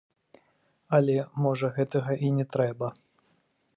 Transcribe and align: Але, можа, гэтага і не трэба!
Але, 0.97 1.17
можа, 1.45 1.69
гэтага 1.77 2.11
і 2.29 2.33
не 2.39 2.45
трэба! 2.57 2.87